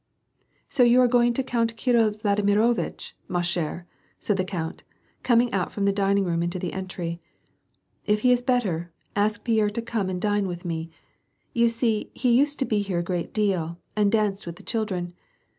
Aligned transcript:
"So 0.67 0.81
you 0.81 0.99
are 1.01 1.07
going 1.07 1.31
to 1.35 1.43
Count 1.43 1.77
Kirill 1.77 2.09
Vladimirovitch, 2.09 3.13
wa 3.29 3.41
chh'e/" 3.41 3.83
said 4.19 4.35
the 4.37 4.43
count, 4.43 4.81
coming 5.21 5.53
out 5.53 5.71
from 5.71 5.85
the 5.85 5.91
dining 5.93 6.25
room 6.25 6.41
into 6.41 6.57
the 6.57 6.73
entry. 6.73 7.21
"If 8.07 8.21
he 8.21 8.31
is 8.31 8.41
better, 8.41 8.91
ask 9.15 9.43
Pierre 9.43 9.69
to 9.69 9.81
come 9.83 10.09
and 10.09 10.19
dine 10.19 10.47
with 10.47 10.65
me. 10.65 10.89
You 11.53 11.69
see 11.69 12.09
he 12.15 12.31
used 12.35 12.57
to 12.57 12.65
be 12.65 12.79
here 12.79 12.97
a 12.97 13.03
great 13.03 13.31
deal, 13.31 13.77
and 13.95 14.11
danced 14.11 14.47
with 14.47 14.55
the 14.55 14.63
children. 14.63 15.13